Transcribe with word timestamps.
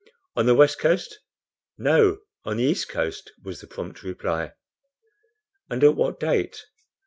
"On 0.35 0.47
the 0.47 0.55
west 0.55 0.79
coast?" 0.79 1.19
"No, 1.77 2.21
on 2.43 2.57
the 2.57 2.63
east 2.63 2.89
coast," 2.89 3.33
was 3.43 3.61
the 3.61 3.67
prompt 3.67 4.01
reply. 4.01 4.53
"And 5.69 5.83
at 5.83 5.95
what 5.95 6.19
date?" 6.19 6.65